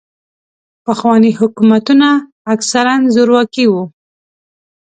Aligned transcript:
پخواني 0.85 1.31
حکومتونه 1.39 2.09
اکثراً 2.53 2.95
زورواکي 3.13 3.65
وو. 3.71 3.83